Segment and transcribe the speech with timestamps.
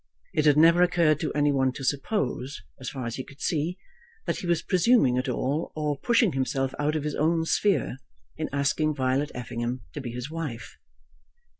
[0.33, 3.77] It had never occurred to any one to suppose, as far as he could see,
[4.25, 7.97] that he was presuming at all, or pushing himself out of his own sphere,
[8.35, 10.75] in asking Violet Effingham to be his wife.